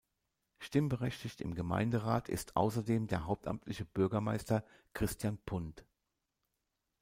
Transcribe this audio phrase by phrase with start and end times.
[0.57, 5.85] Stimmberechtigt im Gemeinderat ist außerdem der hauptamtliche Bürgermeister Christian Pundt.